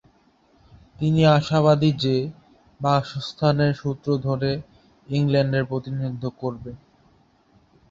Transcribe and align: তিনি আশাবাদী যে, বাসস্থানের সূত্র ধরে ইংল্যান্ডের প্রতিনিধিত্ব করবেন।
তিনি 0.99 1.21
আশাবাদী 1.31 1.91
যে, 2.03 2.15
বাসস্থানের 2.79 3.73
সূত্র 3.73 4.07
ধরে 4.17 4.51
ইংল্যান্ডের 5.07 5.65
প্রতিনিধিত্ব 5.65 6.25
করবেন। 6.41 6.75